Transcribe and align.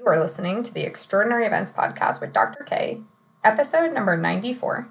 You 0.00 0.06
are 0.06 0.18
listening 0.18 0.62
to 0.62 0.72
the 0.72 0.80
Extraordinary 0.80 1.44
Events 1.44 1.72
Podcast 1.72 2.22
with 2.22 2.32
Dr. 2.32 2.64
K, 2.64 3.02
episode 3.44 3.92
number 3.92 4.16
94. 4.16 4.90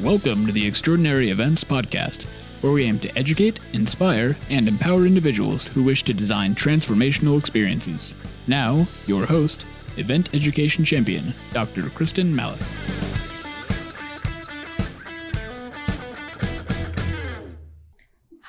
Welcome 0.00 0.46
to 0.46 0.52
the 0.52 0.66
Extraordinary 0.66 1.28
Events 1.28 1.64
Podcast, 1.64 2.22
where 2.62 2.72
we 2.72 2.84
aim 2.84 2.98
to 3.00 3.14
educate, 3.18 3.60
inspire, 3.74 4.34
and 4.48 4.68
empower 4.68 5.04
individuals 5.04 5.66
who 5.66 5.82
wish 5.82 6.02
to 6.04 6.14
design 6.14 6.54
transformational 6.54 7.38
experiences. 7.38 8.14
Now, 8.46 8.86
your 9.06 9.26
host, 9.26 9.66
Event 9.98 10.34
Education 10.34 10.82
Champion, 10.86 11.34
Dr. 11.52 11.90
Kristen 11.90 12.34
Malik. 12.34 12.62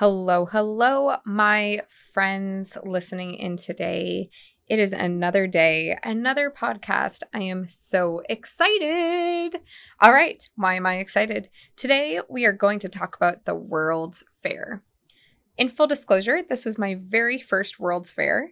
Hello, 0.05 0.45
hello, 0.45 1.15
my 1.23 1.79
friends 2.11 2.77
listening 2.83 3.35
in 3.35 3.55
today. 3.55 4.30
It 4.67 4.77
is 4.77 4.91
another 4.91 5.48
day, 5.48 5.98
another 6.03 6.52
podcast. 6.52 7.23
I 7.34 7.44
am 7.44 7.66
so 7.66 8.21
excited. 8.27 9.61
All 10.02 10.11
right, 10.11 10.44
why 10.58 10.73
am 10.73 10.85
I 10.85 10.97
excited? 10.97 11.47
Today, 11.77 12.20
we 12.27 12.44
are 12.44 12.52
going 12.52 12.80
to 12.80 12.89
talk 12.89 13.16
about 13.16 13.45
the 13.45 13.55
World's 13.55 14.25
Fair. 14.41 14.84
In 15.55 15.70
full 15.70 15.88
disclosure, 15.88 16.41
this 16.49 16.66
was 16.66 16.77
my 16.77 16.99
very 17.02 17.39
first 17.39 17.80
World's 17.80 18.11
Fair, 18.11 18.52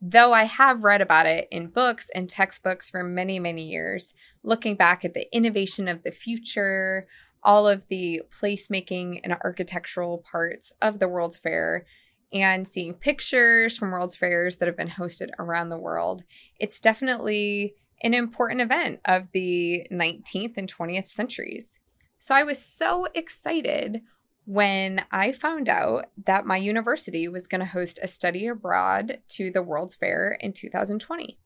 though 0.00 0.32
I 0.32 0.44
have 0.44 0.84
read 0.84 1.02
about 1.02 1.26
it 1.26 1.48
in 1.50 1.66
books 1.66 2.08
and 2.14 2.30
textbooks 2.30 2.88
for 2.88 3.04
many, 3.04 3.38
many 3.38 3.64
years, 3.64 4.14
looking 4.42 4.74
back 4.74 5.04
at 5.04 5.12
the 5.12 5.28
innovation 5.36 5.86
of 5.86 6.02
the 6.02 6.12
future, 6.12 7.06
all 7.42 7.68
of 7.68 7.86
the 7.88 8.22
placemaking 8.30 9.20
and 9.24 9.36
architectural 9.44 10.18
parts 10.18 10.72
of 10.82 10.98
the 10.98 11.08
World's 11.08 11.38
Fair 11.38 11.84
and 12.32 12.66
seeing 12.66 12.94
pictures 12.94 13.76
from 13.76 13.90
World's 13.90 14.16
Fairs 14.16 14.58
that 14.58 14.66
have 14.66 14.76
been 14.76 14.88
hosted 14.88 15.30
around 15.38 15.68
the 15.68 15.78
world. 15.78 16.24
It's 16.58 16.80
definitely 16.80 17.74
an 18.02 18.14
important 18.14 18.60
event 18.60 19.00
of 19.04 19.30
the 19.32 19.86
19th 19.90 20.56
and 20.56 20.72
20th 20.72 21.10
centuries. 21.10 21.78
So 22.18 22.34
I 22.34 22.42
was 22.42 22.58
so 22.58 23.06
excited 23.14 24.02
when 24.44 25.04
I 25.10 25.32
found 25.32 25.68
out 25.68 26.06
that 26.24 26.46
my 26.46 26.56
university 26.56 27.28
was 27.28 27.46
going 27.46 27.60
to 27.60 27.66
host 27.66 27.98
a 28.02 28.08
study 28.08 28.46
abroad 28.46 29.18
to 29.28 29.50
the 29.50 29.62
World's 29.62 29.94
Fair 29.94 30.38
in 30.40 30.52
2020. 30.52 31.38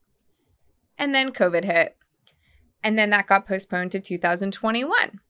And 0.98 1.14
then 1.14 1.32
COVID 1.32 1.64
hit. 1.64 1.96
And 2.84 2.98
then 2.98 3.10
that 3.10 3.26
got 3.26 3.46
postponed 3.46 3.92
to 3.92 4.00
2021. 4.00 5.20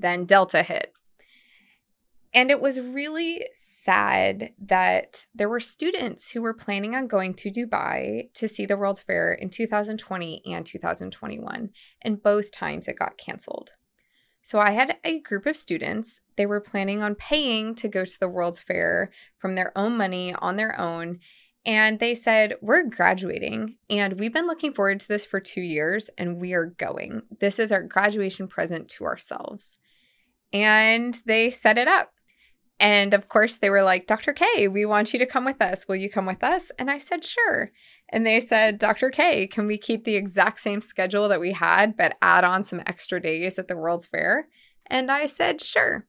Then 0.00 0.24
Delta 0.24 0.62
hit. 0.62 0.92
And 2.34 2.50
it 2.50 2.60
was 2.60 2.78
really 2.78 3.46
sad 3.54 4.52
that 4.58 5.26
there 5.34 5.48
were 5.48 5.60
students 5.60 6.30
who 6.30 6.42
were 6.42 6.54
planning 6.54 6.94
on 6.94 7.06
going 7.06 7.34
to 7.34 7.50
Dubai 7.50 8.32
to 8.34 8.46
see 8.46 8.66
the 8.66 8.76
World's 8.76 9.00
Fair 9.00 9.32
in 9.32 9.48
2020 9.48 10.42
and 10.46 10.66
2021. 10.66 11.70
And 12.02 12.22
both 12.22 12.52
times 12.52 12.86
it 12.86 12.98
got 12.98 13.16
canceled. 13.16 13.72
So 14.42 14.60
I 14.60 14.72
had 14.72 14.98
a 15.04 15.20
group 15.20 15.46
of 15.46 15.56
students. 15.56 16.20
They 16.36 16.46
were 16.46 16.60
planning 16.60 17.02
on 17.02 17.14
paying 17.14 17.74
to 17.76 17.88
go 17.88 18.04
to 18.04 18.20
the 18.20 18.28
World's 18.28 18.60
Fair 18.60 19.10
from 19.38 19.54
their 19.54 19.76
own 19.76 19.96
money 19.96 20.34
on 20.34 20.56
their 20.56 20.78
own. 20.78 21.20
And 21.64 21.98
they 21.98 22.14
said, 22.14 22.54
We're 22.60 22.84
graduating 22.84 23.76
and 23.90 24.18
we've 24.18 24.32
been 24.32 24.46
looking 24.46 24.72
forward 24.72 25.00
to 25.00 25.08
this 25.08 25.24
for 25.24 25.40
two 25.40 25.60
years 25.60 26.08
and 26.16 26.40
we 26.40 26.52
are 26.52 26.66
going. 26.66 27.22
This 27.40 27.58
is 27.58 27.72
our 27.72 27.82
graduation 27.82 28.48
present 28.48 28.88
to 28.90 29.04
ourselves 29.04 29.78
and 30.52 31.20
they 31.26 31.50
set 31.50 31.78
it 31.78 31.88
up. 31.88 32.12
And 32.80 33.12
of 33.12 33.28
course, 33.28 33.56
they 33.56 33.70
were 33.70 33.82
like, 33.82 34.06
Dr. 34.06 34.32
K, 34.32 34.68
we 34.68 34.86
want 34.86 35.12
you 35.12 35.18
to 35.18 35.26
come 35.26 35.44
with 35.44 35.60
us. 35.60 35.88
Will 35.88 35.96
you 35.96 36.08
come 36.08 36.26
with 36.26 36.44
us? 36.44 36.70
And 36.78 36.90
I 36.90 36.98
said, 36.98 37.24
sure. 37.24 37.72
And 38.10 38.24
they 38.24 38.38
said, 38.40 38.78
Dr. 38.78 39.10
K, 39.10 39.46
can 39.46 39.66
we 39.66 39.78
keep 39.78 40.04
the 40.04 40.14
exact 40.14 40.60
same 40.60 40.80
schedule 40.80 41.28
that 41.28 41.40
we 41.40 41.52
had, 41.52 41.96
but 41.96 42.16
add 42.22 42.44
on 42.44 42.62
some 42.62 42.82
extra 42.86 43.20
days 43.20 43.58
at 43.58 43.66
the 43.66 43.76
World's 43.76 44.06
Fair? 44.06 44.48
And 44.86 45.10
I 45.10 45.26
said, 45.26 45.60
sure. 45.60 46.06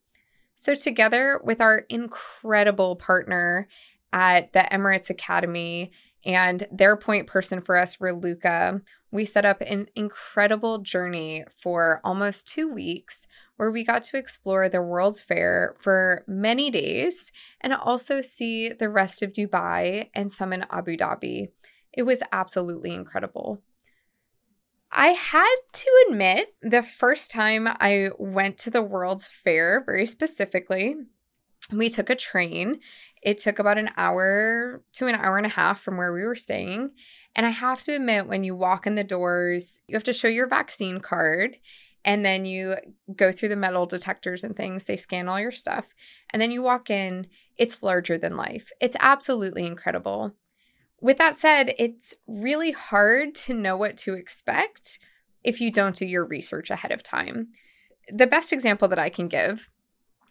So, 0.56 0.76
together 0.76 1.40
with 1.44 1.60
our 1.62 1.86
incredible 1.90 2.96
partner 2.98 3.68
at 4.14 4.54
the 4.54 4.68
Emirates 4.72 5.10
Academy 5.10 5.92
and 6.26 6.68
their 6.72 6.98
point 6.98 7.28
person 7.28 7.62
for 7.62 7.78
us, 7.78 7.98
Raluca, 7.98 8.82
we 9.12 9.26
set 9.26 9.46
up 9.46 9.62
an 9.62 9.88
incredible 9.96 10.80
journey 10.80 11.46
for 11.58 12.02
almost 12.04 12.48
two 12.48 12.72
weeks 12.72 13.26
where 13.60 13.72
we 13.72 13.84
got 13.84 14.04
to 14.04 14.16
explore 14.16 14.70
the 14.70 14.82
World's 14.82 15.22
Fair 15.22 15.76
for 15.82 16.24
many 16.28 16.72
days 16.72 17.30
and 17.60 17.74
also 17.74 18.22
see 18.22 18.70
the 18.70 18.88
rest 18.88 19.22
of 19.22 19.34
Dubai 19.34 20.10
and 20.14 20.32
some 20.32 20.54
in 20.54 20.64
Abu 20.72 20.96
Dhabi. 20.96 21.50
It 21.92 22.04
was 22.04 22.24
absolutely 22.32 22.94
incredible. 22.94 23.62
I 24.94 25.08
had 25.08 25.58
to 25.74 26.06
admit, 26.08 26.56
the 26.62 26.82
first 26.82 27.32
time 27.32 27.68
I 27.68 28.12
went 28.18 28.58
to 28.60 28.70
the 28.70 28.82
World's 28.82 29.28
Fair, 29.28 29.84
very 29.86 30.06
specifically, 30.06 30.96
we 31.70 31.90
took 31.90 32.10
a 32.10 32.16
train. 32.16 32.80
It 33.22 33.40
took 33.40 33.60
about 33.60 33.78
an 33.78 33.90
hour 33.98 34.84
to 34.94 35.08
an 35.08 35.16
hour 35.16 35.36
and 35.36 35.46
a 35.46 35.50
half 35.50 35.82
from 35.82 35.98
where 35.98 36.14
we 36.14 36.24
were 36.24 36.34
staying. 36.34 36.92
And 37.36 37.46
I 37.46 37.50
have 37.50 37.82
to 37.82 37.94
admit, 37.94 38.26
when 38.26 38.46
you 38.46 38.56
walk 38.56 38.88
in 38.88 38.96
the 38.96 39.04
doors, 39.04 39.82
you 39.86 39.98
have 39.98 40.06
to 40.06 40.14
show 40.14 40.30
your 40.30 40.48
vaccine 40.48 41.02
card 41.02 41.58
and 42.06 42.26
then 42.26 42.46
you 42.46 42.76
go 43.16 43.32
through 43.32 43.50
the 43.50 43.56
metal 43.56 43.86
detectors 43.86 44.44
and 44.44 44.56
things 44.56 44.84
they 44.84 44.96
scan 44.96 45.28
all 45.28 45.40
your 45.40 45.52
stuff. 45.52 45.94
And 46.32 46.42
then 46.42 46.52
you 46.52 46.62
walk 46.62 46.90
in 46.90 47.28
it's 47.58 47.84
larger 47.84 48.18
than 48.18 48.38
life. 48.38 48.72
It's 48.80 48.96
absolutely 49.00 49.66
incredible. 49.66 50.36
With 51.02 51.18
that 51.18 51.36
said 51.36 51.74
it's 51.78 52.16
really 52.28 52.72
hard 52.72 53.36
to 53.36 53.54
know 53.54 53.76
what 53.76 53.98
to 54.00 54.14
expect 54.14 55.00
if 55.44 55.62
you 55.62 55.72
don't 55.72 55.96
do 55.96 56.06
your 56.06 56.26
research 56.26 56.70
ahead 56.70 56.92
of 56.92 57.04
time. 57.04 57.50
The 58.12 58.28
best 58.28 58.52
example 58.52 58.88
that 58.88 59.00
i 59.00 59.10
can 59.10 59.28
give 59.28 59.70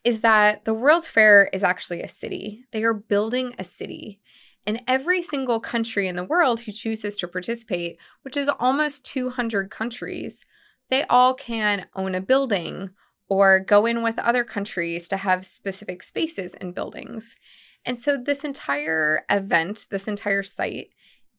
is 0.04 0.20
that 0.20 0.64
the 0.64 0.74
world's 0.74 1.08
fair 1.08 1.50
is 1.52 1.62
actually 1.62 2.02
a 2.02 2.08
city. 2.08 2.64
They 2.72 2.82
are 2.82 2.94
building 2.94 3.54
a 3.58 3.64
city. 3.64 4.20
And 4.66 4.82
every 4.86 5.22
single 5.22 5.60
country 5.60 6.08
in 6.08 6.16
the 6.16 6.24
world 6.24 6.60
who 6.60 6.72
chooses 6.72 7.16
to 7.18 7.28
participate, 7.28 7.98
which 8.22 8.36
is 8.36 8.48
almost 8.48 9.04
200 9.06 9.70
countries, 9.70 10.44
they 10.90 11.04
all 11.04 11.34
can 11.34 11.86
own 11.94 12.14
a 12.14 12.20
building 12.20 12.90
or 13.28 13.60
go 13.60 13.86
in 13.86 14.02
with 14.02 14.18
other 14.18 14.44
countries 14.44 15.08
to 15.08 15.18
have 15.18 15.44
specific 15.44 16.02
spaces 16.02 16.54
and 16.54 16.74
buildings. 16.74 17.36
And 17.84 17.98
so 17.98 18.16
this 18.16 18.44
entire 18.44 19.24
event, 19.30 19.86
this 19.90 20.08
entire 20.08 20.42
site 20.42 20.88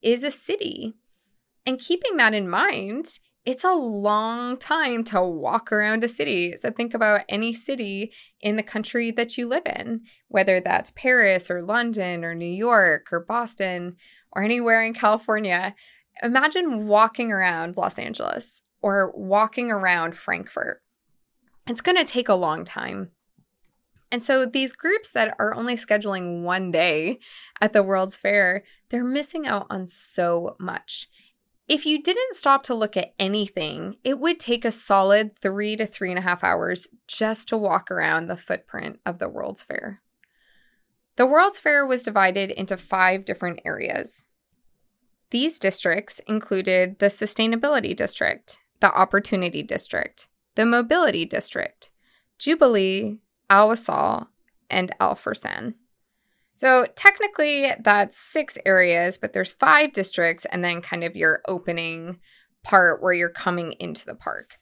is 0.02 0.24
a 0.24 0.32
city. 0.32 0.96
And 1.66 1.80
keeping 1.80 2.18
that 2.18 2.34
in 2.34 2.50
mind, 2.50 3.20
it's 3.46 3.64
a 3.64 3.74
long 3.74 4.58
time 4.58 5.04
to 5.06 5.22
walk 5.22 5.72
around 5.72 6.04
a 6.04 6.08
city. 6.08 6.56
So 6.58 6.70
think 6.70 6.94
about 6.94 7.22
any 7.28 7.54
city 7.54 8.12
in 8.42 8.56
the 8.56 8.64
country 8.64 9.12
that 9.12 9.38
you 9.38 9.48
live 9.48 9.66
in, 9.66 10.02
whether 10.28 10.60
that's 10.60 10.92
Paris 10.92 11.50
or 11.50 11.62
London 11.62 12.24
or 12.24 12.36
New 12.36 12.46
York 12.46 13.08
or 13.12 13.22
Boston 13.22 13.96
or 14.32 14.44
anywhere 14.44 14.84
in 14.84 14.94
California. 14.94 15.74
Imagine 16.22 16.88
walking 16.88 17.32
around 17.32 17.78
Los 17.78 17.98
Angeles 17.98 18.62
or 18.82 19.12
walking 19.16 19.72
around 19.72 20.16
Frankfurt. 20.16 20.82
It's 21.68 21.82
going 21.82 21.98
to 21.98 22.06
take 22.06 22.30
a 22.30 22.36
long 22.36 22.66
time. 22.66 23.12
And 24.12 24.24
so 24.24 24.46
these 24.46 24.74
groups 24.74 25.12
that 25.12 25.36
are 25.38 25.54
only 25.54 25.76
scheduling 25.76 26.42
one 26.42 26.72
day 26.72 27.20
at 27.62 27.74
the 27.74 27.84
World's 27.84 28.18
Fair, 28.18 28.64
they're 28.90 29.04
missing 29.04 29.46
out 29.46 29.68
on 29.70 29.86
so 29.86 30.56
much. 30.60 31.08
If 31.68 31.86
you 31.86 32.02
didn't 32.02 32.36
stop 32.36 32.64
to 32.64 32.74
look 32.74 32.98
at 32.98 33.14
anything, 33.20 33.98
it 34.04 34.20
would 34.20 34.40
take 34.40 34.66
a 34.66 34.72
solid 34.72 35.40
three 35.40 35.76
to 35.76 35.86
three 35.86 36.10
and 36.10 36.18
a 36.18 36.24
half 36.24 36.44
hours 36.44 36.88
just 37.08 37.48
to 37.50 37.58
walk 37.58 37.92
around 37.92 38.26
the 38.26 38.38
footprint 38.38 39.00
of 39.06 39.20
the 39.20 39.30
World's 39.30 39.62
Fair. 39.62 40.02
The 41.16 41.28
World's 41.28 41.60
Fair 41.60 41.86
was 41.86 42.02
divided 42.02 42.50
into 42.50 42.78
five 42.78 43.26
different 43.26 43.60
areas. 43.64 44.26
These 45.30 45.60
districts 45.60 46.20
included 46.26 46.98
the 46.98 47.06
Sustainability 47.06 47.96
District, 47.96 48.58
the 48.80 48.94
Opportunity 48.94 49.64
District, 49.64 50.28
the 50.56 50.66
Mobility 50.66 51.26
District, 51.26 51.90
Jubilee, 52.38 53.20
Al 53.50 53.70
Wasl, 53.70 54.28
and 54.70 54.94
Al. 55.00 55.18
So 56.56 56.86
technically 56.96 57.72
that's 57.80 58.18
six 58.18 58.58
areas, 58.66 59.18
but 59.18 59.34
there's 59.34 59.54
five 59.54 59.94
districts 59.94 60.46
and 60.52 60.64
then 60.64 60.82
kind 60.82 61.04
of 61.04 61.16
your 61.16 61.42
opening 61.48 62.20
part 62.64 63.02
where 63.02 63.14
you're 63.14 63.30
coming 63.30 63.74
into 63.80 64.06
the 64.06 64.16
park. 64.16 64.58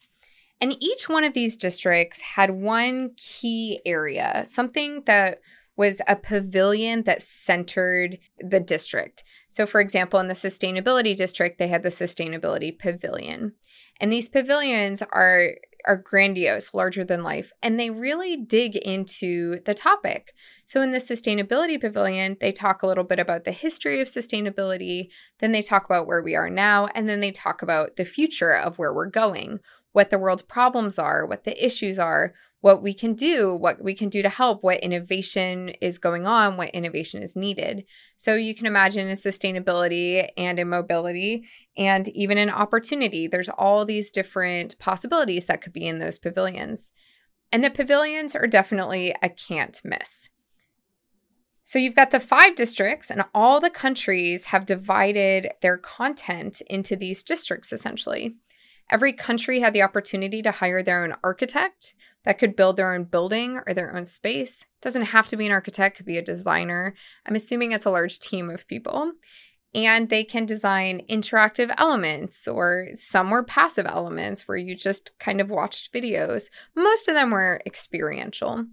And 0.59 0.75
each 0.79 1.07
one 1.07 1.23
of 1.23 1.33
these 1.33 1.55
districts 1.55 2.21
had 2.21 2.51
one 2.51 3.11
key 3.15 3.81
area, 3.85 4.43
something 4.47 5.03
that 5.05 5.39
was 5.77 6.01
a 6.07 6.15
pavilion 6.15 7.03
that 7.03 7.21
centered 7.21 8.17
the 8.39 8.59
district. 8.59 9.23
So, 9.47 9.65
for 9.65 9.79
example, 9.79 10.19
in 10.19 10.27
the 10.27 10.33
sustainability 10.33 11.15
district, 11.15 11.59
they 11.59 11.67
had 11.67 11.83
the 11.83 11.89
sustainability 11.89 12.77
pavilion. 12.77 13.53
And 14.01 14.11
these 14.11 14.27
pavilions 14.27 15.01
are 15.01 15.51
are 15.87 15.95
grandiose, 15.95 16.73
larger 16.73 17.05
than 17.05 17.23
life, 17.23 17.53
and 17.63 17.79
they 17.79 17.89
really 17.89 18.35
dig 18.35 18.75
into 18.75 19.61
the 19.61 19.73
topic. 19.73 20.33
So, 20.65 20.81
in 20.81 20.91
the 20.91 20.97
Sustainability 20.97 21.79
Pavilion, 21.79 22.35
they 22.41 22.51
talk 22.51 22.83
a 22.83 22.87
little 22.87 23.05
bit 23.05 23.19
about 23.19 23.45
the 23.45 23.51
history 23.51 24.01
of 24.01 24.07
sustainability, 24.07 25.07
then 25.39 25.53
they 25.53 25.61
talk 25.61 25.85
about 25.85 26.05
where 26.05 26.21
we 26.21 26.35
are 26.35 26.49
now, 26.49 26.87
and 26.87 27.07
then 27.07 27.19
they 27.19 27.31
talk 27.31 27.61
about 27.61 27.95
the 27.95 28.05
future 28.05 28.53
of 28.53 28.77
where 28.77 28.93
we're 28.93 29.05
going, 29.09 29.59
what 29.91 30.09
the 30.09 30.19
world's 30.19 30.41
problems 30.41 30.99
are, 30.99 31.25
what 31.25 31.43
the 31.43 31.65
issues 31.65 31.97
are, 31.97 32.33
what 32.61 32.81
we 32.81 32.93
can 32.93 33.13
do, 33.13 33.55
what 33.55 33.83
we 33.83 33.95
can 33.95 34.09
do 34.09 34.21
to 34.21 34.29
help, 34.29 34.63
what 34.63 34.79
innovation 34.79 35.69
is 35.81 35.97
going 35.97 36.25
on, 36.25 36.57
what 36.57 36.69
innovation 36.69 37.21
is 37.23 37.35
needed. 37.35 37.85
So 38.15 38.35
you 38.35 38.53
can 38.53 38.65
imagine 38.65 39.07
in 39.07 39.15
sustainability 39.15 40.29
and 40.37 40.59
in 40.59 40.69
mobility 40.69 41.47
and 41.77 42.07
even 42.09 42.37
in 42.37 42.49
opportunity, 42.49 43.27
there's 43.27 43.49
all 43.49 43.85
these 43.85 44.11
different 44.11 44.77
possibilities 44.79 45.45
that 45.45 45.61
could 45.61 45.73
be 45.73 45.87
in 45.87 45.99
those 45.99 46.17
pavilions. 46.17 46.91
And 47.51 47.63
the 47.63 47.69
pavilions 47.69 48.35
are 48.35 48.47
definitely 48.47 49.15
a 49.21 49.29
can't 49.29 49.79
miss. 49.83 50.29
So 51.63 51.79
you've 51.79 51.95
got 51.95 52.11
the 52.11 52.21
five 52.21 52.55
districts, 52.55 53.11
and 53.11 53.25
all 53.35 53.59
the 53.59 53.69
countries 53.69 54.45
have 54.45 54.65
divided 54.65 55.51
their 55.61 55.77
content 55.77 56.61
into 56.67 56.95
these 56.95 57.23
districts 57.23 57.73
essentially. 57.73 58.37
Every 58.89 59.11
country 59.11 59.59
had 59.59 59.73
the 59.73 59.81
opportunity 59.81 60.41
to 60.41 60.51
hire 60.51 60.81
their 60.81 61.03
own 61.03 61.13
architect 61.23 61.93
that 62.23 62.39
could 62.39 62.55
build 62.55 62.77
their 62.77 62.93
own 62.93 63.03
building 63.03 63.59
or 63.67 63.73
their 63.73 63.95
own 63.95 64.05
space. 64.05 64.65
Doesn't 64.81 65.03
have 65.03 65.27
to 65.27 65.37
be 65.37 65.45
an 65.45 65.51
architect, 65.51 65.97
could 65.97 66.05
be 66.05 66.17
a 66.17 66.21
designer. 66.21 66.93
I'm 67.25 67.35
assuming 67.35 67.71
it's 67.71 67.85
a 67.85 67.91
large 67.91 68.19
team 68.19 68.49
of 68.49 68.67
people. 68.67 69.13
And 69.75 70.09
they 70.09 70.23
can 70.23 70.45
design 70.45 71.01
interactive 71.09 71.73
elements, 71.77 72.47
or 72.47 72.87
some 72.95 73.29
were 73.29 73.43
passive 73.43 73.85
elements 73.85 74.47
where 74.47 74.57
you 74.57 74.75
just 74.75 75.11
kind 75.19 75.41
of 75.41 75.49
watched 75.49 75.93
videos. 75.93 76.49
Most 76.73 77.09
of 77.09 77.13
them 77.13 77.31
were 77.31 77.61
experiential. 77.65 78.65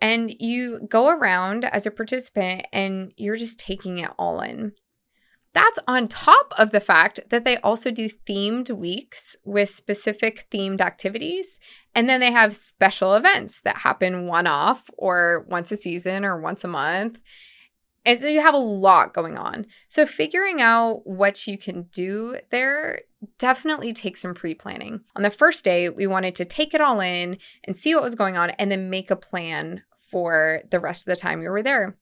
And 0.00 0.34
you 0.40 0.86
go 0.88 1.08
around 1.08 1.66
as 1.66 1.84
a 1.86 1.90
participant 1.90 2.66
and 2.72 3.12
you're 3.16 3.36
just 3.36 3.60
taking 3.60 3.98
it 3.98 4.10
all 4.18 4.40
in. 4.40 4.72
That's 5.52 5.80
on 5.88 6.06
top 6.06 6.52
of 6.58 6.70
the 6.70 6.80
fact 6.80 7.20
that 7.30 7.44
they 7.44 7.56
also 7.58 7.90
do 7.90 8.08
themed 8.08 8.70
weeks 8.70 9.36
with 9.44 9.68
specific 9.68 10.46
themed 10.50 10.80
activities. 10.80 11.58
And 11.94 12.08
then 12.08 12.20
they 12.20 12.30
have 12.30 12.54
special 12.54 13.14
events 13.14 13.60
that 13.62 13.78
happen 13.78 14.26
one 14.26 14.46
off 14.46 14.88
or 14.96 15.44
once 15.48 15.72
a 15.72 15.76
season 15.76 16.24
or 16.24 16.40
once 16.40 16.62
a 16.62 16.68
month. 16.68 17.18
And 18.04 18.18
so 18.18 18.28
you 18.28 18.40
have 18.40 18.54
a 18.54 18.58
lot 18.58 19.12
going 19.12 19.36
on. 19.36 19.66
So 19.88 20.06
figuring 20.06 20.62
out 20.62 21.02
what 21.04 21.46
you 21.46 21.58
can 21.58 21.82
do 21.92 22.38
there 22.50 23.00
definitely 23.38 23.92
takes 23.92 24.22
some 24.22 24.34
pre 24.34 24.54
planning. 24.54 25.00
On 25.16 25.22
the 25.22 25.30
first 25.30 25.64
day, 25.64 25.90
we 25.90 26.06
wanted 26.06 26.34
to 26.36 26.44
take 26.44 26.72
it 26.74 26.80
all 26.80 27.00
in 27.00 27.38
and 27.64 27.76
see 27.76 27.94
what 27.94 28.04
was 28.04 28.14
going 28.14 28.36
on 28.36 28.50
and 28.50 28.70
then 28.70 28.88
make 28.88 29.10
a 29.10 29.16
plan 29.16 29.82
for 30.10 30.62
the 30.70 30.80
rest 30.80 31.06
of 31.06 31.14
the 31.14 31.20
time 31.20 31.40
we 31.40 31.48
were 31.48 31.62
there. 31.62 31.96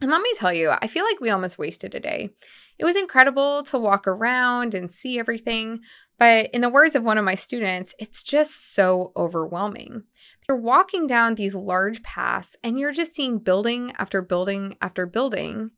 And 0.00 0.10
let 0.10 0.22
me 0.22 0.30
tell 0.34 0.52
you, 0.52 0.70
I 0.70 0.86
feel 0.86 1.04
like 1.04 1.20
we 1.20 1.30
almost 1.30 1.58
wasted 1.58 1.94
a 1.94 2.00
day. 2.00 2.30
It 2.78 2.84
was 2.86 2.96
incredible 2.96 3.62
to 3.64 3.78
walk 3.78 4.06
around 4.06 4.72
and 4.72 4.90
see 4.90 5.18
everything, 5.18 5.80
but 6.18 6.48
in 6.52 6.62
the 6.62 6.70
words 6.70 6.94
of 6.94 7.04
one 7.04 7.18
of 7.18 7.24
my 7.24 7.34
students, 7.34 7.94
it's 7.98 8.22
just 8.22 8.74
so 8.74 9.12
overwhelming. 9.14 10.04
You're 10.48 10.56
walking 10.56 11.06
down 11.06 11.34
these 11.34 11.54
large 11.54 12.02
paths 12.02 12.56
and 12.64 12.78
you're 12.78 12.92
just 12.92 13.14
seeing 13.14 13.38
building 13.38 13.92
after 13.98 14.22
building 14.22 14.78
after 14.80 15.04
building, 15.04 15.72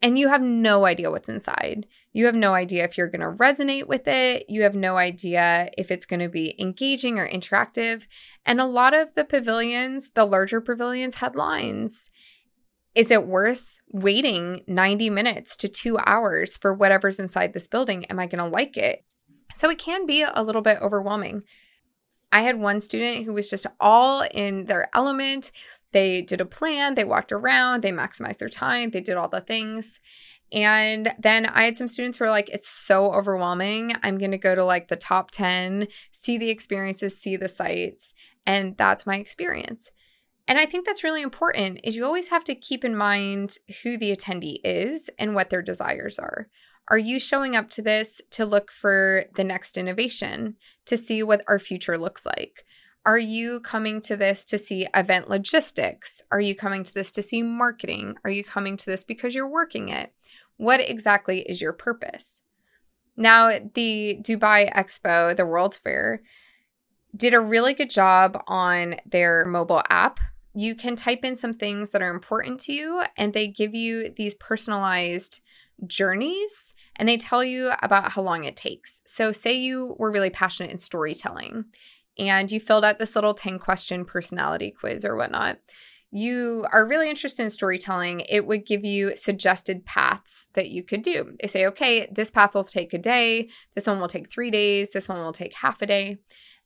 and 0.00 0.16
you 0.16 0.28
have 0.28 0.42
no 0.42 0.86
idea 0.86 1.10
what's 1.10 1.28
inside. 1.28 1.86
You 2.12 2.26
have 2.26 2.34
no 2.36 2.54
idea 2.54 2.84
if 2.84 2.96
you're 2.96 3.10
going 3.10 3.20
to 3.20 3.36
resonate 3.36 3.88
with 3.88 4.06
it. 4.06 4.44
You 4.48 4.62
have 4.62 4.76
no 4.76 4.96
idea 4.96 5.70
if 5.76 5.90
it's 5.90 6.06
going 6.06 6.20
to 6.20 6.28
be 6.28 6.54
engaging 6.60 7.18
or 7.18 7.28
interactive. 7.28 8.06
And 8.46 8.60
a 8.60 8.64
lot 8.64 8.94
of 8.94 9.14
the 9.14 9.24
pavilions, 9.24 10.10
the 10.10 10.24
larger 10.24 10.60
pavilions, 10.60 11.16
had 11.16 11.34
lines. 11.34 12.10
Is 12.94 13.10
it 13.10 13.26
worth 13.26 13.76
waiting 13.90 14.62
90 14.66 15.10
minutes 15.10 15.56
to 15.56 15.68
two 15.68 15.98
hours 15.98 16.56
for 16.56 16.74
whatever's 16.74 17.18
inside 17.18 17.52
this 17.52 17.68
building? 17.68 18.04
Am 18.06 18.18
I 18.18 18.26
going 18.26 18.42
to 18.42 18.50
like 18.50 18.76
it? 18.76 19.04
So 19.54 19.70
it 19.70 19.78
can 19.78 20.06
be 20.06 20.22
a 20.22 20.42
little 20.42 20.62
bit 20.62 20.78
overwhelming. 20.80 21.42
I 22.30 22.42
had 22.42 22.60
one 22.60 22.80
student 22.80 23.24
who 23.24 23.32
was 23.32 23.48
just 23.48 23.66
all 23.80 24.22
in 24.34 24.66
their 24.66 24.90
element. 24.94 25.50
They 25.92 26.20
did 26.20 26.40
a 26.40 26.46
plan, 26.46 26.94
they 26.94 27.04
walked 27.04 27.32
around, 27.32 27.80
they 27.82 27.92
maximized 27.92 28.38
their 28.38 28.50
time, 28.50 28.90
they 28.90 29.00
did 29.00 29.16
all 29.16 29.28
the 29.28 29.40
things. 29.40 30.00
And 30.52 31.14
then 31.18 31.46
I 31.46 31.64
had 31.64 31.76
some 31.76 31.88
students 31.88 32.18
who 32.18 32.24
were 32.24 32.30
like, 32.30 32.48
it's 32.50 32.68
so 32.68 33.12
overwhelming. 33.12 33.94
I'm 34.02 34.18
going 34.18 34.30
to 34.30 34.38
go 34.38 34.54
to 34.54 34.64
like 34.64 34.88
the 34.88 34.96
top 34.96 35.30
10, 35.30 35.88
see 36.10 36.38
the 36.38 36.50
experiences, 36.50 37.18
see 37.18 37.36
the 37.36 37.48
sites. 37.48 38.14
And 38.46 38.76
that's 38.76 39.06
my 39.06 39.16
experience. 39.16 39.90
And 40.48 40.58
I 40.58 40.64
think 40.64 40.86
that's 40.86 41.04
really 41.04 41.20
important 41.20 41.80
is 41.84 41.94
you 41.94 42.06
always 42.06 42.28
have 42.28 42.42
to 42.44 42.54
keep 42.54 42.82
in 42.82 42.96
mind 42.96 43.58
who 43.82 43.98
the 43.98 44.16
attendee 44.16 44.60
is 44.64 45.10
and 45.18 45.34
what 45.34 45.50
their 45.50 45.60
desires 45.60 46.18
are. 46.18 46.48
Are 46.90 46.98
you 46.98 47.20
showing 47.20 47.54
up 47.54 47.68
to 47.70 47.82
this 47.82 48.22
to 48.30 48.46
look 48.46 48.72
for 48.72 49.26
the 49.34 49.44
next 49.44 49.76
innovation, 49.76 50.56
to 50.86 50.96
see 50.96 51.22
what 51.22 51.42
our 51.46 51.58
future 51.58 51.98
looks 51.98 52.24
like? 52.24 52.64
Are 53.04 53.18
you 53.18 53.60
coming 53.60 54.00
to 54.02 54.16
this 54.16 54.42
to 54.46 54.56
see 54.56 54.88
event 54.94 55.28
logistics? 55.28 56.22
Are 56.32 56.40
you 56.40 56.54
coming 56.54 56.82
to 56.82 56.94
this 56.94 57.12
to 57.12 57.22
see 57.22 57.42
marketing? 57.42 58.16
Are 58.24 58.30
you 58.30 58.42
coming 58.42 58.78
to 58.78 58.86
this 58.86 59.04
because 59.04 59.34
you're 59.34 59.48
working 59.48 59.90
it? 59.90 60.14
What 60.56 60.80
exactly 60.80 61.40
is 61.42 61.60
your 61.60 61.74
purpose? 61.74 62.40
Now, 63.18 63.50
the 63.74 64.18
Dubai 64.22 64.72
Expo, 64.72 65.36
the 65.36 65.44
World's 65.44 65.76
Fair, 65.76 66.22
did 67.14 67.34
a 67.34 67.40
really 67.40 67.74
good 67.74 67.90
job 67.90 68.42
on 68.46 68.96
their 69.04 69.44
mobile 69.44 69.82
app 69.90 70.20
you 70.54 70.74
can 70.74 70.96
type 70.96 71.24
in 71.24 71.36
some 71.36 71.54
things 71.54 71.90
that 71.90 72.02
are 72.02 72.12
important 72.12 72.60
to 72.60 72.72
you, 72.72 73.02
and 73.16 73.32
they 73.32 73.48
give 73.48 73.74
you 73.74 74.12
these 74.16 74.34
personalized 74.34 75.40
journeys 75.86 76.74
and 76.96 77.08
they 77.08 77.16
tell 77.16 77.44
you 77.44 77.70
about 77.80 78.12
how 78.12 78.22
long 78.22 78.44
it 78.44 78.56
takes. 78.56 79.00
So, 79.06 79.32
say 79.32 79.54
you 79.54 79.94
were 79.98 80.10
really 80.10 80.30
passionate 80.30 80.72
in 80.72 80.78
storytelling 80.78 81.66
and 82.18 82.50
you 82.50 82.58
filled 82.58 82.84
out 82.84 82.98
this 82.98 83.14
little 83.14 83.34
10 83.34 83.58
question 83.58 84.04
personality 84.04 84.74
quiz 84.78 85.04
or 85.04 85.16
whatnot. 85.16 85.58
You 86.10 86.64
are 86.72 86.86
really 86.86 87.10
interested 87.10 87.42
in 87.42 87.50
storytelling, 87.50 88.20
it 88.28 88.46
would 88.46 88.64
give 88.64 88.82
you 88.82 89.14
suggested 89.14 89.84
paths 89.84 90.48
that 90.54 90.70
you 90.70 90.82
could 90.82 91.02
do. 91.02 91.36
They 91.40 91.48
say, 91.48 91.66
okay, 91.66 92.08
this 92.10 92.30
path 92.30 92.54
will 92.54 92.64
take 92.64 92.94
a 92.94 92.98
day, 92.98 93.50
this 93.74 93.86
one 93.86 94.00
will 94.00 94.08
take 94.08 94.30
three 94.30 94.50
days, 94.50 94.90
this 94.90 95.08
one 95.08 95.18
will 95.18 95.32
take 95.32 95.52
half 95.52 95.82
a 95.82 95.86
day. 95.86 96.16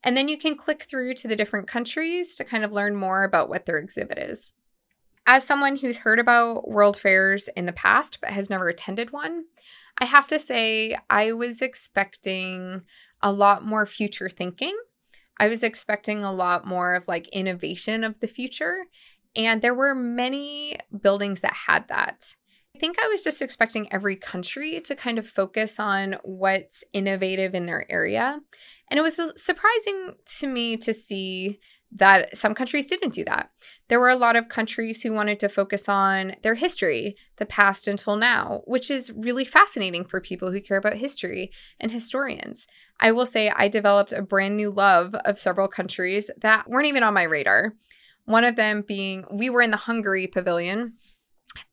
And 0.05 0.17
then 0.17 0.29
you 0.29 0.37
can 0.37 0.57
click 0.57 0.83
through 0.83 1.15
to 1.15 1.29
the 1.29 1.37
different 1.37 1.69
countries 1.69 2.35
to 2.37 2.45
kind 2.45 2.65
of 2.65 2.73
learn 2.73 2.97
more 2.97 3.25
about 3.25 3.49
what 3.49 3.67
their 3.67 3.79
exhibit 3.79 4.19
is. 4.19 4.53
As 5.27 5.45
someone 5.45 5.77
who's 5.77 5.99
heard 5.99 6.19
about 6.19 6.69
world 6.69 6.97
fairs 6.97 7.49
in 7.57 7.67
the 7.67 7.73
past 7.73 8.19
but 8.21 8.31
has 8.31 8.51
never 8.51 8.69
attended 8.69 9.13
one, 9.13 9.45
I 9.99 10.07
have 10.07 10.27
to 10.29 10.39
say 10.39 10.97
I 11.09 11.33
was 11.33 11.63
expecting 11.63 12.83
a 13.21 13.31
lot 13.31 13.65
more 13.65 13.87
future 13.87 14.29
thinking. 14.29 14.77
I 15.39 15.47
was 15.47 15.63
expecting 15.63 16.25
a 16.25 16.33
lot 16.33 16.67
more 16.67 16.95
of 16.95 17.07
like 17.07 17.29
innovation 17.29 18.03
of 18.03 18.19
the 18.19 18.27
future. 18.27 18.87
And 19.37 19.63
there 19.63 19.75
were 19.75 19.95
many 19.95 20.77
buildings 21.01 21.41
that 21.41 21.55
had 21.67 21.89
that. 21.89 22.35
I 22.75 22.79
think 22.79 22.99
I 22.99 23.09
was 23.09 23.23
just 23.23 23.43
expecting 23.43 23.93
every 23.93 24.17
country 24.17 24.81
to 24.81 24.97
kind 24.97 25.19
of 25.19 25.29
focus 25.29 25.79
on 25.79 26.17
what's 26.25 26.83
innovative 26.93 27.55
in 27.55 27.67
their 27.67 27.91
area. 27.91 28.41
And 28.91 28.99
it 28.99 29.03
was 29.03 29.21
surprising 29.37 30.15
to 30.39 30.47
me 30.47 30.77
to 30.79 30.93
see 30.93 31.61
that 31.95 32.35
some 32.37 32.55
countries 32.55 32.87
didn't 32.87 33.13
do 33.13 33.25
that. 33.25 33.51
There 33.89 34.01
were 34.01 34.09
a 34.09 34.17
lot 34.17 34.37
of 34.37 34.49
countries 34.49 35.03
who 35.03 35.13
wanted 35.13 35.39
to 35.41 35.49
focus 35.51 35.89
on 35.89 36.35
their 36.43 36.55
history, 36.55 37.17
the 37.37 37.45
past 37.45 37.87
until 37.87 38.17
now, 38.17 38.63
which 38.65 38.91
is 38.91 39.13
really 39.15 39.45
fascinating 39.45 40.05
for 40.05 40.21
people 40.21 40.51
who 40.51 40.61
care 40.61 40.79
about 40.79 40.97
history 40.97 41.53
and 41.79 41.93
historians. 41.93 42.67
I 42.99 43.13
will 43.13 43.27
say 43.27 43.51
I 43.51 43.69
developed 43.69 44.13
a 44.13 44.23
brand 44.23 44.57
new 44.57 44.71
love 44.71 45.15
of 45.27 45.39
several 45.39 45.69
countries 45.69 46.31
that 46.41 46.69
weren't 46.69 46.87
even 46.87 47.03
on 47.03 47.13
my 47.13 47.25
radar. 47.25 47.75
One 48.25 48.45
of 48.45 48.57
them 48.57 48.83
being 48.87 49.27
we 49.31 49.51
were 49.51 49.63
in 49.63 49.73
the 49.73 49.77
Hungary 49.77 50.27
pavilion 50.27 50.95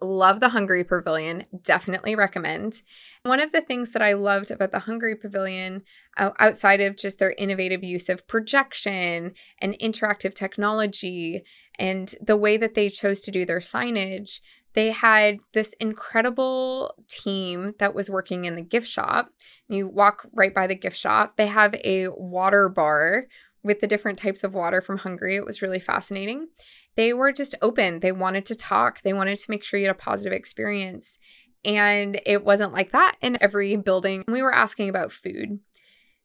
Love 0.01 0.39
the 0.39 0.49
Hungary 0.49 0.83
Pavilion. 0.83 1.45
Definitely 1.61 2.15
recommend. 2.15 2.81
One 3.23 3.39
of 3.39 3.51
the 3.51 3.61
things 3.61 3.91
that 3.91 4.01
I 4.01 4.13
loved 4.13 4.51
about 4.51 4.71
the 4.71 4.79
Hungary 4.79 5.15
Pavilion, 5.15 5.83
outside 6.17 6.81
of 6.81 6.97
just 6.97 7.19
their 7.19 7.31
innovative 7.37 7.83
use 7.83 8.09
of 8.09 8.27
projection 8.27 9.33
and 9.61 9.79
interactive 9.79 10.33
technology 10.33 11.43
and 11.77 12.13
the 12.21 12.37
way 12.37 12.57
that 12.57 12.75
they 12.75 12.89
chose 12.89 13.21
to 13.21 13.31
do 13.31 13.45
their 13.45 13.59
signage, 13.59 14.39
they 14.73 14.91
had 14.91 15.39
this 15.53 15.73
incredible 15.79 16.93
team 17.09 17.73
that 17.79 17.95
was 17.95 18.09
working 18.09 18.45
in 18.45 18.55
the 18.55 18.61
gift 18.61 18.87
shop. 18.87 19.31
You 19.67 19.87
walk 19.87 20.27
right 20.33 20.53
by 20.53 20.67
the 20.67 20.75
gift 20.75 20.97
shop, 20.97 21.37
they 21.37 21.47
have 21.47 21.73
a 21.83 22.09
water 22.09 22.69
bar 22.69 23.25
with 23.63 23.81
the 23.81 23.87
different 23.87 24.17
types 24.17 24.43
of 24.43 24.53
water 24.53 24.81
from 24.81 24.99
Hungary. 24.99 25.35
It 25.35 25.45
was 25.45 25.61
really 25.61 25.79
fascinating 25.79 26.47
they 26.99 27.13
were 27.13 27.31
just 27.31 27.55
open. 27.61 28.01
They 28.01 28.11
wanted 28.11 28.45
to 28.47 28.55
talk. 28.55 29.03
They 29.03 29.13
wanted 29.13 29.39
to 29.39 29.49
make 29.49 29.63
sure 29.63 29.79
you 29.79 29.87
had 29.87 29.95
a 29.95 29.97
positive 29.97 30.33
experience. 30.33 31.17
And 31.63 32.19
it 32.25 32.43
wasn't 32.43 32.73
like 32.73 32.91
that 32.91 33.15
in 33.21 33.37
every 33.39 33.77
building. 33.77 34.25
We 34.27 34.41
were 34.41 34.53
asking 34.53 34.89
about 34.89 35.13
food. 35.13 35.59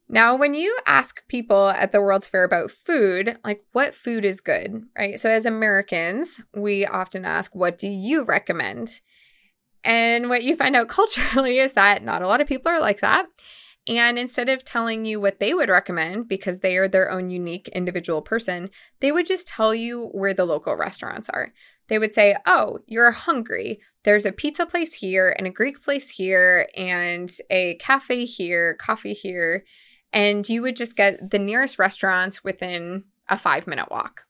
Now, 0.09 0.35
when 0.35 0.53
you 0.53 0.77
ask 0.85 1.27
people 1.29 1.69
at 1.69 1.93
the 1.93 2.01
World's 2.01 2.27
Fair 2.27 2.43
about 2.43 2.73
food, 2.73 3.39
like 3.45 3.63
what 3.71 3.95
food 3.95 4.25
is 4.25 4.41
good, 4.41 4.83
right? 4.99 5.19
So, 5.19 5.31
as 5.31 5.47
Americans, 5.47 6.41
we 6.53 6.85
often 6.85 7.25
ask, 7.25 7.55
What 7.55 7.79
do 7.79 7.87
you 7.87 8.25
recommend? 8.25 9.01
And 9.85 10.29
what 10.29 10.43
you 10.43 10.57
find 10.57 10.75
out 10.75 10.89
culturally 10.99 11.59
is 11.59 11.75
that 11.75 12.03
not 12.03 12.21
a 12.21 12.27
lot 12.27 12.41
of 12.41 12.49
people 12.49 12.73
are 12.73 12.81
like 12.81 12.99
that. 12.99 13.27
And 13.87 14.19
instead 14.19 14.49
of 14.49 14.65
telling 14.65 15.05
you 15.05 15.21
what 15.21 15.41
they 15.41 15.53
would 15.53 15.69
recommend 15.69 16.27
because 16.27 16.61
they 16.61 16.77
are 16.79 16.89
their 16.89 17.11
own 17.11 17.29
unique 17.29 17.69
individual 17.69 18.23
person, 18.23 18.71
they 19.01 19.13
would 19.13 19.27
just 19.27 19.47
tell 19.47 19.75
you 19.75 20.09
where 20.13 20.33
the 20.33 20.47
local 20.47 20.75
restaurants 20.75 21.29
are. 21.29 21.53
They 21.89 21.99
would 21.99 22.15
say, 22.15 22.37
Oh, 22.47 22.79
you're 22.87 23.11
hungry. 23.11 23.81
There's 24.05 24.25
a 24.25 24.33
pizza 24.33 24.65
place 24.65 24.95
here 24.95 25.35
and 25.37 25.47
a 25.47 25.51
Greek 25.51 25.83
place 25.83 26.11
here 26.11 26.67
and 26.75 27.31
a 27.51 27.75
cafe 27.75 28.25
here, 28.25 28.75
coffee 28.75 29.13
here. 29.13 29.65
And 30.13 30.49
you 30.49 30.63
would 30.63 30.77
just 30.77 30.97
get 30.97 31.31
the 31.31 31.39
nearest 31.39 31.79
restaurants 31.79 32.43
within 32.43 33.05
a 33.29 33.37
five 33.37 33.67
minute 33.67 33.91
walk. 33.91 34.23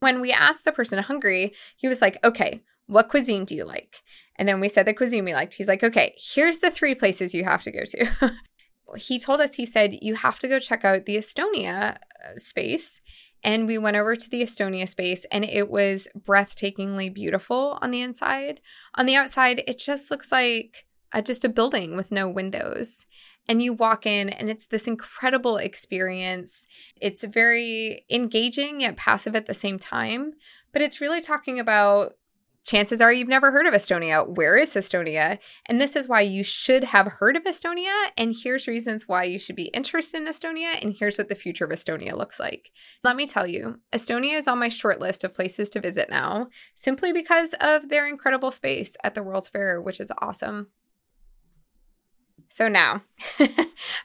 When 0.00 0.20
we 0.20 0.32
asked 0.32 0.64
the 0.64 0.72
person 0.72 0.98
Hungary, 0.98 1.54
he 1.76 1.86
was 1.86 2.02
like, 2.02 2.18
Okay, 2.24 2.62
what 2.90 3.08
cuisine 3.08 3.44
do 3.44 3.54
you 3.54 3.64
like? 3.64 4.02
And 4.34 4.48
then 4.48 4.58
we 4.58 4.68
said 4.68 4.84
the 4.84 4.94
cuisine 4.94 5.24
we 5.24 5.32
liked. 5.32 5.54
He's 5.54 5.68
like, 5.68 5.84
okay, 5.84 6.14
here's 6.18 6.58
the 6.58 6.70
three 6.70 6.94
places 6.94 7.34
you 7.34 7.44
have 7.44 7.62
to 7.62 7.70
go 7.70 7.84
to. 7.84 8.32
he 8.96 9.18
told 9.18 9.40
us, 9.40 9.54
he 9.54 9.66
said, 9.66 9.98
you 10.02 10.14
have 10.16 10.38
to 10.40 10.48
go 10.48 10.58
check 10.58 10.84
out 10.84 11.06
the 11.06 11.16
Estonia 11.16 11.96
uh, 11.96 12.36
space. 12.36 13.00
And 13.42 13.66
we 13.66 13.78
went 13.78 13.96
over 13.96 14.16
to 14.16 14.30
the 14.30 14.42
Estonia 14.42 14.88
space 14.88 15.24
and 15.32 15.44
it 15.44 15.70
was 15.70 16.08
breathtakingly 16.18 17.12
beautiful 17.12 17.78
on 17.80 17.90
the 17.90 18.02
inside. 18.02 18.60
On 18.96 19.06
the 19.06 19.16
outside, 19.16 19.62
it 19.66 19.78
just 19.78 20.10
looks 20.10 20.30
like 20.30 20.86
a, 21.12 21.22
just 21.22 21.44
a 21.44 21.48
building 21.48 21.96
with 21.96 22.12
no 22.12 22.28
windows. 22.28 23.06
And 23.48 23.62
you 23.62 23.72
walk 23.72 24.04
in 24.04 24.28
and 24.28 24.50
it's 24.50 24.66
this 24.66 24.86
incredible 24.86 25.56
experience. 25.56 26.66
It's 27.00 27.24
very 27.24 28.04
engaging 28.10 28.82
yet 28.82 28.96
passive 28.96 29.34
at 29.34 29.46
the 29.46 29.54
same 29.54 29.78
time. 29.78 30.34
But 30.72 30.82
it's 30.82 31.00
really 31.00 31.20
talking 31.20 31.58
about 31.58 32.16
chances 32.64 33.00
are 33.00 33.12
you've 33.12 33.28
never 33.28 33.50
heard 33.50 33.66
of 33.66 33.74
Estonia. 33.74 34.26
Where 34.26 34.56
is 34.56 34.74
Estonia? 34.74 35.38
And 35.66 35.80
this 35.80 35.96
is 35.96 36.08
why 36.08 36.20
you 36.20 36.44
should 36.44 36.84
have 36.84 37.06
heard 37.06 37.36
of 37.36 37.44
Estonia. 37.44 38.10
And 38.16 38.34
here's 38.36 38.66
reasons 38.66 39.08
why 39.08 39.24
you 39.24 39.38
should 39.38 39.56
be 39.56 39.70
interested 39.74 40.20
in 40.20 40.28
Estonia. 40.28 40.80
And 40.80 40.94
here's 40.98 41.18
what 41.18 41.28
the 41.28 41.34
future 41.34 41.64
of 41.64 41.70
Estonia 41.70 42.16
looks 42.16 42.38
like. 42.38 42.70
Let 43.02 43.16
me 43.16 43.26
tell 43.26 43.46
you, 43.46 43.80
Estonia 43.92 44.36
is 44.36 44.46
on 44.46 44.58
my 44.58 44.68
short 44.68 45.00
list 45.00 45.24
of 45.24 45.34
places 45.34 45.70
to 45.70 45.80
visit 45.80 46.10
now, 46.10 46.48
simply 46.74 47.12
because 47.12 47.54
of 47.60 47.88
their 47.88 48.08
incredible 48.08 48.50
space 48.50 48.96
at 49.02 49.14
the 49.14 49.22
World's 49.22 49.48
Fair, 49.48 49.80
which 49.80 50.00
is 50.00 50.12
awesome. 50.18 50.68
So 52.50 52.66
now 52.66 53.02
I'm 53.38 53.48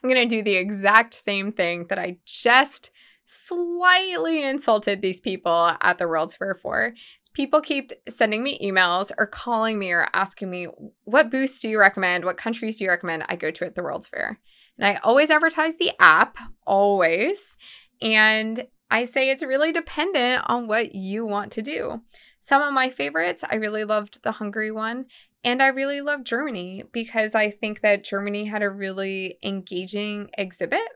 going 0.03 0.15
to 0.15 0.25
do 0.27 0.43
the 0.43 0.55
exact 0.55 1.13
same 1.13 1.51
thing 1.51 1.87
that 1.89 1.97
I 1.97 2.17
just 2.25 2.91
slightly 3.25 4.43
insulted 4.43 5.01
these 5.01 5.19
people 5.19 5.71
at 5.81 5.97
the 5.97 6.07
World's 6.07 6.35
Fair 6.35 6.55
for. 6.55 6.93
People 7.33 7.59
keep 7.59 7.91
sending 8.07 8.43
me 8.43 8.59
emails 8.63 9.11
or 9.17 9.25
calling 9.25 9.77
me 9.79 9.91
or 9.91 10.07
asking 10.13 10.49
me, 10.49 10.67
what 11.03 11.31
booths 11.31 11.59
do 11.59 11.67
you 11.67 11.79
recommend? 11.79 12.23
What 12.23 12.37
countries 12.37 12.77
do 12.77 12.85
you 12.85 12.89
recommend 12.89 13.25
I 13.27 13.35
go 13.35 13.51
to 13.51 13.65
at 13.65 13.75
the 13.75 13.83
World's 13.83 14.07
Fair? 14.07 14.39
And 14.77 14.87
I 14.87 14.99
always 15.03 15.29
advertise 15.29 15.77
the 15.77 15.91
app, 15.99 16.37
always. 16.65 17.55
And 18.01 18.67
I 18.91 19.05
say 19.05 19.29
it's 19.29 19.43
really 19.43 19.71
dependent 19.71 20.43
on 20.45 20.67
what 20.67 20.95
you 20.95 21.25
want 21.25 21.51
to 21.53 21.61
do. 21.61 22.01
Some 22.39 22.61
of 22.61 22.73
my 22.73 22.89
favorites, 22.89 23.43
I 23.49 23.55
really 23.55 23.83
loved 23.83 24.21
the 24.23 24.33
Hungary 24.33 24.71
one. 24.71 25.05
And 25.43 25.61
I 25.61 25.67
really 25.67 26.01
love 26.01 26.23
Germany 26.23 26.83
because 26.91 27.35
I 27.35 27.49
think 27.49 27.81
that 27.81 28.03
Germany 28.03 28.45
had 28.45 28.61
a 28.61 28.69
really 28.69 29.37
engaging 29.43 30.29
exhibit 30.37 30.87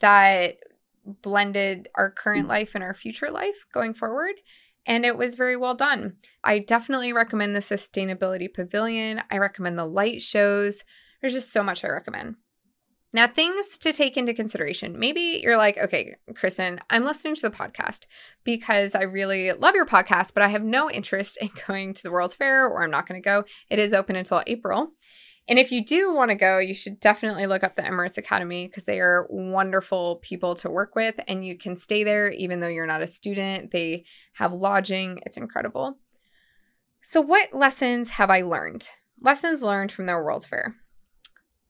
that 0.00 0.56
blended 1.04 1.88
our 1.94 2.10
current 2.10 2.42
mm-hmm. 2.42 2.50
life 2.50 2.74
and 2.74 2.84
our 2.84 2.94
future 2.94 3.30
life 3.30 3.66
going 3.72 3.94
forward. 3.94 4.34
And 4.84 5.04
it 5.04 5.16
was 5.16 5.36
very 5.36 5.56
well 5.56 5.74
done. 5.74 6.16
I 6.42 6.58
definitely 6.58 7.12
recommend 7.12 7.54
the 7.54 7.60
Sustainability 7.60 8.52
Pavilion. 8.52 9.22
I 9.30 9.38
recommend 9.38 9.78
the 9.78 9.86
light 9.86 10.22
shows. 10.22 10.84
There's 11.20 11.34
just 11.34 11.52
so 11.52 11.62
much 11.62 11.84
I 11.84 11.88
recommend. 11.88 12.36
Now, 13.14 13.26
things 13.26 13.76
to 13.78 13.92
take 13.92 14.16
into 14.16 14.32
consideration. 14.32 14.98
Maybe 14.98 15.40
you're 15.42 15.58
like, 15.58 15.76
okay, 15.76 16.16
Kristen, 16.34 16.80
I'm 16.88 17.04
listening 17.04 17.34
to 17.36 17.42
the 17.42 17.50
podcast 17.50 18.06
because 18.42 18.94
I 18.94 19.02
really 19.02 19.52
love 19.52 19.74
your 19.74 19.84
podcast, 19.84 20.32
but 20.32 20.42
I 20.42 20.48
have 20.48 20.64
no 20.64 20.90
interest 20.90 21.36
in 21.40 21.50
going 21.66 21.94
to 21.94 22.02
the 22.02 22.10
World's 22.10 22.34
Fair 22.34 22.66
or 22.66 22.82
I'm 22.82 22.90
not 22.90 23.06
going 23.06 23.20
to 23.20 23.24
go. 23.24 23.44
It 23.68 23.78
is 23.78 23.92
open 23.92 24.16
until 24.16 24.42
April. 24.46 24.92
And 25.48 25.58
if 25.58 25.72
you 25.72 25.84
do 25.84 26.14
want 26.14 26.30
to 26.30 26.36
go, 26.36 26.58
you 26.58 26.72
should 26.72 27.00
definitely 27.00 27.46
look 27.46 27.64
up 27.64 27.74
the 27.74 27.82
Emirates 27.82 28.16
Academy 28.16 28.68
because 28.68 28.84
they 28.84 29.00
are 29.00 29.26
wonderful 29.28 30.16
people 30.22 30.54
to 30.56 30.70
work 30.70 30.94
with 30.94 31.18
and 31.26 31.44
you 31.44 31.58
can 31.58 31.76
stay 31.76 32.04
there 32.04 32.30
even 32.30 32.60
though 32.60 32.68
you're 32.68 32.86
not 32.86 33.02
a 33.02 33.08
student. 33.08 33.72
They 33.72 34.04
have 34.34 34.52
lodging, 34.52 35.18
it's 35.26 35.36
incredible. 35.36 35.98
So, 37.02 37.20
what 37.20 37.52
lessons 37.52 38.10
have 38.10 38.30
I 38.30 38.42
learned? 38.42 38.88
Lessons 39.20 39.62
learned 39.62 39.90
from 39.90 40.06
the 40.06 40.12
World's 40.12 40.46
Fair. 40.46 40.76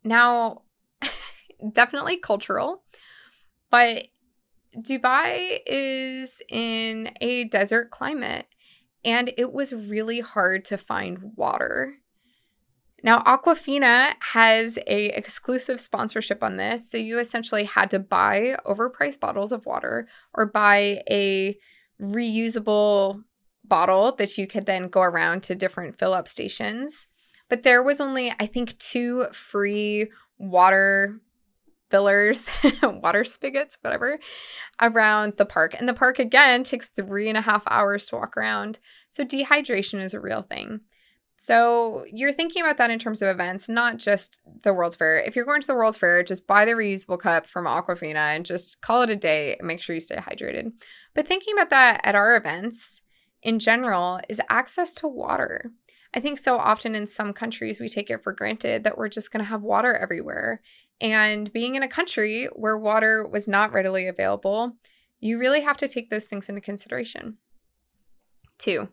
Now, 0.04 0.62
definitely 1.72 2.18
cultural, 2.18 2.82
but 3.70 4.04
Dubai 4.76 5.60
is 5.66 6.42
in 6.50 7.12
a 7.22 7.44
desert 7.44 7.90
climate 7.90 8.46
and 9.04 9.32
it 9.36 9.52
was 9.52 9.72
really 9.72 10.20
hard 10.20 10.64
to 10.66 10.78
find 10.78 11.32
water 11.36 11.96
now, 13.04 13.20
Aquafina 13.22 14.14
has 14.32 14.78
a 14.86 15.06
exclusive 15.06 15.80
sponsorship 15.80 16.42
on 16.42 16.56
this, 16.56 16.88
so 16.88 16.96
you 16.96 17.18
essentially 17.18 17.64
had 17.64 17.90
to 17.90 17.98
buy 17.98 18.56
overpriced 18.64 19.18
bottles 19.18 19.50
of 19.50 19.66
water 19.66 20.06
or 20.34 20.46
buy 20.46 21.02
a 21.10 21.58
reusable 22.00 23.24
bottle 23.64 24.14
that 24.16 24.38
you 24.38 24.46
could 24.46 24.66
then 24.66 24.88
go 24.88 25.00
around 25.00 25.42
to 25.44 25.56
different 25.56 25.98
fill 25.98 26.14
up 26.14 26.28
stations. 26.28 27.08
But 27.48 27.64
there 27.64 27.82
was 27.82 28.00
only, 28.00 28.32
I 28.38 28.46
think, 28.46 28.78
two 28.78 29.26
free 29.32 30.10
water 30.38 31.20
fillers, 31.90 32.48
water 32.82 33.24
spigots, 33.24 33.78
whatever, 33.80 34.20
around 34.80 35.34
the 35.38 35.44
park. 35.44 35.74
And 35.78 35.88
the 35.88 35.94
park, 35.94 36.18
again, 36.18 36.62
takes 36.62 36.86
three 36.86 37.28
and 37.28 37.36
a 37.36 37.42
half 37.42 37.64
hours 37.66 38.06
to 38.06 38.16
walk 38.16 38.36
around. 38.36 38.78
So 39.10 39.24
dehydration 39.24 40.00
is 40.00 40.14
a 40.14 40.20
real 40.20 40.42
thing. 40.42 40.80
So 41.44 42.04
you're 42.08 42.32
thinking 42.32 42.62
about 42.62 42.76
that 42.76 42.92
in 42.92 43.00
terms 43.00 43.20
of 43.20 43.28
events, 43.28 43.68
not 43.68 43.96
just 43.96 44.40
the 44.62 44.72
World's 44.72 44.94
Fair. 44.94 45.18
If 45.18 45.34
you're 45.34 45.44
going 45.44 45.60
to 45.60 45.66
the 45.66 45.74
World's 45.74 45.96
Fair, 45.96 46.22
just 46.22 46.46
buy 46.46 46.64
the 46.64 46.70
reusable 46.70 47.18
cup 47.18 47.48
from 47.48 47.64
Aquafina 47.64 48.36
and 48.36 48.46
just 48.46 48.80
call 48.80 49.02
it 49.02 49.10
a 49.10 49.16
day 49.16 49.56
and 49.56 49.66
make 49.66 49.82
sure 49.82 49.92
you 49.92 50.00
stay 50.00 50.14
hydrated. 50.14 50.70
But 51.14 51.26
thinking 51.26 51.54
about 51.54 51.70
that 51.70 52.00
at 52.04 52.14
our 52.14 52.36
events 52.36 53.02
in 53.42 53.58
general 53.58 54.20
is 54.28 54.40
access 54.48 54.94
to 54.94 55.08
water. 55.08 55.72
I 56.14 56.20
think 56.20 56.38
so 56.38 56.58
often 56.58 56.94
in 56.94 57.08
some 57.08 57.32
countries 57.32 57.80
we 57.80 57.88
take 57.88 58.08
it 58.08 58.22
for 58.22 58.32
granted 58.32 58.84
that 58.84 58.96
we're 58.96 59.08
just 59.08 59.32
going 59.32 59.44
to 59.44 59.50
have 59.50 59.62
water 59.62 59.96
everywhere. 59.96 60.62
And 61.00 61.52
being 61.52 61.74
in 61.74 61.82
a 61.82 61.88
country 61.88 62.48
where 62.54 62.78
water 62.78 63.26
was 63.26 63.48
not 63.48 63.72
readily 63.72 64.06
available, 64.06 64.76
you 65.18 65.40
really 65.40 65.62
have 65.62 65.78
to 65.78 65.88
take 65.88 66.08
those 66.08 66.26
things 66.26 66.48
into 66.48 66.60
consideration. 66.60 67.38
Two, 68.58 68.90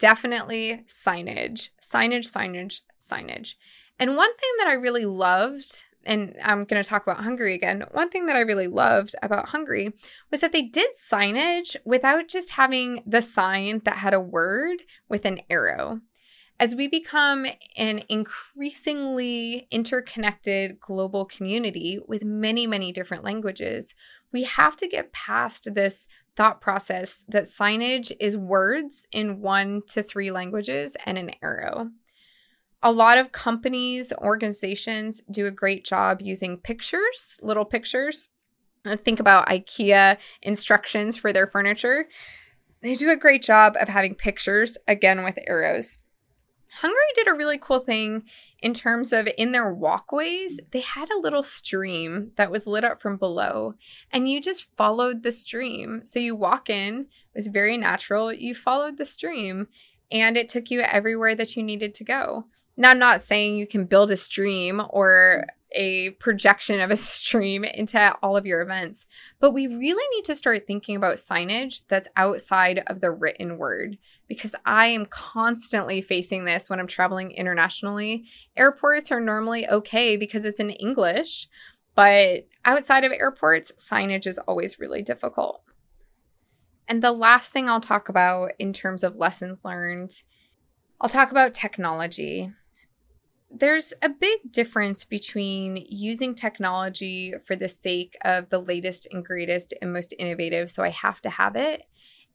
definitely 0.00 0.84
signage, 0.88 1.68
signage, 1.80 2.26
signage, 2.26 2.80
signage. 3.00 3.54
And 4.00 4.16
one 4.16 4.34
thing 4.34 4.50
that 4.58 4.66
I 4.66 4.72
really 4.72 5.04
loved, 5.04 5.84
and 6.04 6.34
I'm 6.42 6.64
going 6.64 6.82
to 6.82 6.88
talk 6.88 7.02
about 7.02 7.22
Hungary 7.22 7.54
again. 7.54 7.84
One 7.92 8.10
thing 8.10 8.26
that 8.26 8.34
I 8.34 8.40
really 8.40 8.66
loved 8.66 9.14
about 9.22 9.50
Hungary 9.50 9.92
was 10.30 10.40
that 10.40 10.52
they 10.52 10.62
did 10.62 10.90
signage 11.00 11.76
without 11.84 12.26
just 12.26 12.52
having 12.52 13.02
the 13.06 13.20
sign 13.20 13.82
that 13.84 13.98
had 13.98 14.14
a 14.14 14.20
word 14.20 14.78
with 15.08 15.24
an 15.24 15.42
arrow. 15.50 16.00
As 16.60 16.74
we 16.74 16.88
become 16.88 17.46
an 17.78 18.02
increasingly 18.10 19.66
interconnected 19.70 20.78
global 20.78 21.24
community 21.24 21.98
with 22.06 22.22
many, 22.22 22.66
many 22.66 22.92
different 22.92 23.24
languages, 23.24 23.94
we 24.30 24.42
have 24.42 24.76
to 24.76 24.86
get 24.86 25.10
past 25.10 25.74
this 25.74 26.06
thought 26.36 26.60
process 26.60 27.24
that 27.28 27.44
signage 27.44 28.12
is 28.20 28.36
words 28.36 29.08
in 29.10 29.40
one 29.40 29.80
to 29.86 30.02
three 30.02 30.30
languages 30.30 30.98
and 31.06 31.16
an 31.16 31.30
arrow. 31.42 31.92
A 32.82 32.92
lot 32.92 33.16
of 33.16 33.32
companies, 33.32 34.12
organizations 34.18 35.22
do 35.30 35.46
a 35.46 35.50
great 35.50 35.82
job 35.82 36.20
using 36.20 36.58
pictures, 36.58 37.40
little 37.42 37.64
pictures. 37.64 38.28
Uh, 38.84 38.98
think 38.98 39.18
about 39.18 39.48
IKEA 39.48 40.18
instructions 40.42 41.16
for 41.16 41.32
their 41.32 41.46
furniture. 41.46 42.06
They 42.82 42.96
do 42.96 43.08
a 43.08 43.16
great 43.16 43.40
job 43.40 43.76
of 43.80 43.88
having 43.88 44.14
pictures, 44.14 44.76
again 44.86 45.24
with 45.24 45.38
arrows. 45.46 45.98
Hungary 46.78 46.98
did 47.14 47.28
a 47.28 47.34
really 47.34 47.58
cool 47.58 47.80
thing 47.80 48.24
in 48.60 48.74
terms 48.74 49.12
of 49.12 49.28
in 49.36 49.52
their 49.52 49.72
walkways, 49.72 50.60
they 50.70 50.80
had 50.80 51.10
a 51.10 51.18
little 51.18 51.42
stream 51.42 52.32
that 52.36 52.50
was 52.50 52.66
lit 52.66 52.84
up 52.84 53.00
from 53.00 53.16
below, 53.16 53.74
and 54.12 54.30
you 54.30 54.40
just 54.40 54.68
followed 54.76 55.22
the 55.22 55.32
stream. 55.32 56.04
So 56.04 56.18
you 56.18 56.36
walk 56.36 56.70
in, 56.70 57.00
it 57.00 57.38
was 57.38 57.48
very 57.48 57.76
natural. 57.76 58.32
You 58.32 58.54
followed 58.54 58.98
the 58.98 59.04
stream, 59.04 59.68
and 60.12 60.36
it 60.36 60.48
took 60.48 60.70
you 60.70 60.80
everywhere 60.80 61.34
that 61.34 61.56
you 61.56 61.62
needed 61.62 61.94
to 61.94 62.04
go. 62.04 62.46
Now, 62.76 62.90
I'm 62.90 62.98
not 62.98 63.20
saying 63.20 63.56
you 63.56 63.66
can 63.66 63.84
build 63.84 64.10
a 64.10 64.16
stream 64.16 64.80
or 64.90 65.46
a 65.72 66.10
projection 66.10 66.80
of 66.80 66.90
a 66.90 66.96
stream 66.96 67.64
into 67.64 68.14
all 68.22 68.36
of 68.36 68.46
your 68.46 68.60
events. 68.60 69.06
But 69.38 69.52
we 69.52 69.66
really 69.66 70.16
need 70.16 70.24
to 70.26 70.34
start 70.34 70.66
thinking 70.66 70.96
about 70.96 71.16
signage 71.16 71.82
that's 71.88 72.08
outside 72.16 72.82
of 72.86 73.00
the 73.00 73.10
written 73.10 73.58
word 73.58 73.98
because 74.28 74.54
I 74.64 74.86
am 74.86 75.06
constantly 75.06 76.00
facing 76.00 76.44
this 76.44 76.68
when 76.68 76.80
I'm 76.80 76.86
traveling 76.86 77.30
internationally. 77.32 78.24
Airports 78.56 79.10
are 79.10 79.20
normally 79.20 79.68
okay 79.68 80.16
because 80.16 80.44
it's 80.44 80.60
in 80.60 80.70
English, 80.70 81.48
but 81.94 82.46
outside 82.64 83.04
of 83.04 83.12
airports, 83.12 83.72
signage 83.78 84.26
is 84.26 84.38
always 84.38 84.78
really 84.78 85.02
difficult. 85.02 85.62
And 86.88 87.02
the 87.02 87.12
last 87.12 87.52
thing 87.52 87.68
I'll 87.68 87.80
talk 87.80 88.08
about 88.08 88.52
in 88.58 88.72
terms 88.72 89.04
of 89.04 89.16
lessons 89.16 89.64
learned, 89.64 90.22
I'll 91.00 91.08
talk 91.08 91.30
about 91.30 91.54
technology 91.54 92.52
there's 93.50 93.92
a 94.00 94.08
big 94.08 94.52
difference 94.52 95.04
between 95.04 95.84
using 95.88 96.34
technology 96.34 97.34
for 97.44 97.56
the 97.56 97.68
sake 97.68 98.16
of 98.22 98.48
the 98.50 98.60
latest 98.60 99.08
and 99.10 99.24
greatest 99.24 99.74
and 99.82 99.92
most 99.92 100.14
innovative, 100.18 100.70
so 100.70 100.82
I 100.82 100.90
have 100.90 101.20
to 101.22 101.30
have 101.30 101.56
it, 101.56 101.82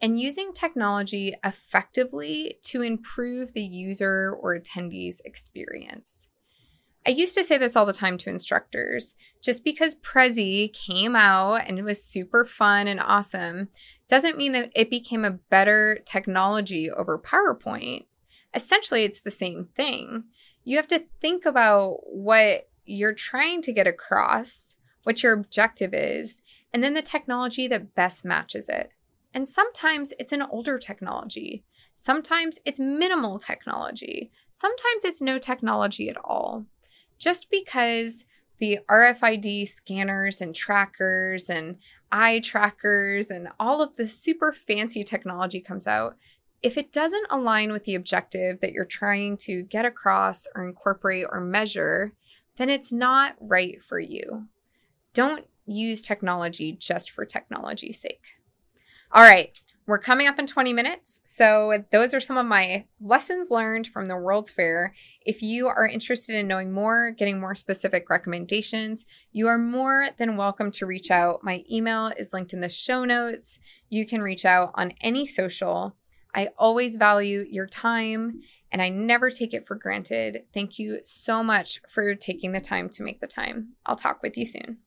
and 0.01 0.19
using 0.19 0.51
technology 0.53 1.35
effectively 1.43 2.59
to 2.63 2.81
improve 2.81 3.53
the 3.53 3.63
user 3.63 4.35
or 4.37 4.59
attendee's 4.59 5.21
experience. 5.23 6.27
I 7.07 7.11
used 7.11 7.35
to 7.35 7.43
say 7.43 7.57
this 7.57 7.75
all 7.75 7.85
the 7.85 7.93
time 7.93 8.17
to 8.19 8.31
instructors. 8.31 9.13
Just 9.41 9.63
because 9.63 9.95
Prezi 9.95 10.73
came 10.73 11.15
out 11.15 11.61
and 11.67 11.77
it 11.77 11.83
was 11.83 12.03
super 12.03 12.45
fun 12.45 12.87
and 12.87 12.99
awesome 12.99 13.69
doesn't 14.07 14.37
mean 14.37 14.53
that 14.53 14.71
it 14.75 14.89
became 14.89 15.23
a 15.23 15.31
better 15.31 15.99
technology 16.05 16.89
over 16.89 17.19
PowerPoint. 17.19 18.05
Essentially, 18.55 19.03
it's 19.03 19.21
the 19.21 19.31
same 19.31 19.65
thing 19.65 20.23
you 20.65 20.77
have 20.77 20.87
to 20.87 21.05
think 21.21 21.45
about 21.45 21.99
what 22.03 22.67
you're 22.85 23.13
trying 23.13 23.61
to 23.61 23.71
get 23.71 23.87
across, 23.87 24.75
what 25.03 25.23
your 25.23 25.31
objective 25.33 25.93
is, 25.93 26.41
and 26.73 26.83
then 26.83 26.95
the 26.95 27.01
technology 27.01 27.67
that 27.67 27.95
best 27.95 28.25
matches 28.25 28.67
it. 28.67 28.89
And 29.33 29.47
sometimes 29.47 30.13
it's 30.19 30.31
an 30.31 30.41
older 30.41 30.77
technology. 30.77 31.63
Sometimes 31.93 32.59
it's 32.65 32.79
minimal 32.79 33.39
technology. 33.39 34.31
Sometimes 34.51 35.05
it's 35.05 35.21
no 35.21 35.39
technology 35.39 36.09
at 36.09 36.17
all. 36.23 36.65
Just 37.17 37.49
because 37.49 38.25
the 38.57 38.79
RFID 38.89 39.67
scanners 39.67 40.41
and 40.41 40.55
trackers 40.55 41.49
and 41.49 41.77
eye 42.11 42.39
trackers 42.39 43.29
and 43.29 43.49
all 43.59 43.81
of 43.81 43.97
the 43.97 44.07
super 44.07 44.51
fancy 44.51 45.03
technology 45.03 45.59
comes 45.59 45.87
out 45.87 46.15
if 46.65 46.79
it 46.79 46.91
doesn't 46.91 47.27
align 47.29 47.71
with 47.71 47.83
the 47.83 47.93
objective 47.93 48.59
that 48.59 48.71
you're 48.71 48.85
trying 48.85 49.37
to 49.37 49.61
get 49.61 49.85
across 49.85 50.47
or 50.55 50.65
incorporate 50.65 51.27
or 51.29 51.39
measure, 51.39 52.13
then 52.57 52.71
it's 52.71 52.91
not 52.91 53.35
right 53.39 53.83
for 53.83 53.99
you. 53.99 54.47
Don't 55.13 55.45
use 55.67 56.01
technology 56.01 56.71
just 56.71 57.11
for 57.11 57.23
technology's 57.23 58.01
sake. 58.01 58.39
All 59.11 59.21
right, 59.21 59.55
we're 59.85 59.99
coming 59.99 60.25
up 60.25 60.39
in 60.39 60.47
20 60.47 60.73
minutes. 60.73 61.21
So, 61.23 61.83
those 61.91 62.15
are 62.15 62.19
some 62.19 62.35
of 62.35 62.47
my 62.47 62.85
lessons 62.99 63.51
learned 63.51 63.85
from 63.85 64.07
the 64.07 64.17
World's 64.17 64.49
Fair. 64.49 64.95
If 65.23 65.43
you 65.43 65.67
are 65.67 65.87
interested 65.87 66.35
in 66.35 66.47
knowing 66.47 66.71
more, 66.71 67.11
getting 67.11 67.39
more 67.39 67.53
specific 67.53 68.09
recommendations, 68.09 69.05
you 69.31 69.47
are 69.47 69.59
more 69.59 70.07
than 70.17 70.35
welcome 70.35 70.71
to 70.71 70.87
reach 70.87 71.11
out. 71.11 71.43
My 71.43 71.63
email 71.71 72.11
is 72.17 72.33
linked 72.33 72.53
in 72.53 72.61
the 72.61 72.69
show 72.69 73.05
notes. 73.05 73.59
You 73.87 74.07
can 74.07 74.23
reach 74.23 74.45
out 74.45 74.71
on 74.73 74.93
any 75.01 75.27
social. 75.27 75.95
I 76.35 76.49
always 76.57 76.97
value 76.97 77.45
your 77.49 77.65
time 77.65 78.41
and 78.69 78.81
I 78.81 78.89
never 78.89 79.31
take 79.31 79.53
it 79.53 79.65
for 79.65 79.75
granted. 79.75 80.43
Thank 80.53 80.77
you 80.77 80.99
so 81.01 81.41
much 81.41 81.79
for 81.87 82.13
taking 82.13 82.51
the 82.51 82.59
time 82.59 82.89
to 82.89 83.03
make 83.03 83.21
the 83.21 83.27
time. 83.27 83.75
I'll 83.85 83.95
talk 83.95 84.21
with 84.21 84.37
you 84.37 84.45
soon. 84.45 84.79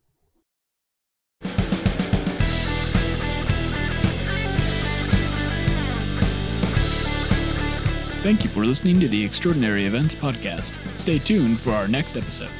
Thank 8.20 8.44
you 8.44 8.50
for 8.50 8.66
listening 8.66 9.00
to 9.00 9.08
the 9.08 9.24
Extraordinary 9.24 9.86
Events 9.86 10.14
Podcast. 10.14 10.74
Stay 10.98 11.18
tuned 11.18 11.58
for 11.58 11.72
our 11.72 11.88
next 11.88 12.14
episode. 12.14 12.50